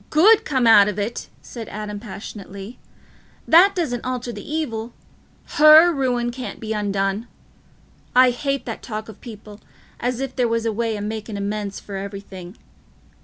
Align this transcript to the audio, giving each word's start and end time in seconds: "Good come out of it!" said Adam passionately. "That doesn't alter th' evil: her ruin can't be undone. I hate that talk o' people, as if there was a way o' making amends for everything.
"Good 0.09 0.45
come 0.45 0.65
out 0.65 0.87
of 0.87 0.97
it!" 0.97 1.27
said 1.43 1.69
Adam 1.69 1.99
passionately. 1.99 2.79
"That 3.47 3.75
doesn't 3.75 4.03
alter 4.03 4.33
th' 4.33 4.39
evil: 4.39 4.93
her 5.57 5.91
ruin 5.93 6.31
can't 6.31 6.59
be 6.59 6.73
undone. 6.73 7.27
I 8.15 8.31
hate 8.31 8.65
that 8.65 8.81
talk 8.81 9.07
o' 9.11 9.13
people, 9.13 9.61
as 9.99 10.19
if 10.19 10.35
there 10.35 10.47
was 10.47 10.65
a 10.65 10.73
way 10.73 10.97
o' 10.97 11.01
making 11.01 11.37
amends 11.37 11.79
for 11.79 11.97
everything. 11.97 12.57